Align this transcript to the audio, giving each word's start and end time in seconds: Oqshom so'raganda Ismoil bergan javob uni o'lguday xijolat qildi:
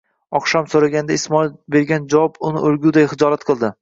Oqshom 0.37 0.69
so'raganda 0.71 1.17
Ismoil 1.19 1.51
bergan 1.75 2.07
javob 2.15 2.41
uni 2.51 2.65
o'lguday 2.71 3.07
xijolat 3.13 3.47
qildi: 3.53 3.69